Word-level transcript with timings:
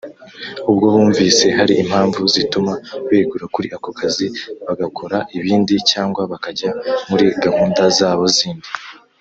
ubwo 0.69 0.85
bumvise 0.93 1.45
hari 1.57 1.73
impamvu 1.83 2.21
zituma 2.33 2.73
begura 3.09 3.45
kuri 3.53 3.67
ako 3.77 3.89
kazi 3.99 4.27
bagakora 4.65 5.17
ibindi 5.37 5.73
cyangwa 5.91 6.21
bakajya 6.31 6.71
muri 7.09 7.25
gahunda 7.43 7.83
zabo 7.99 8.23
zindi 8.37 8.69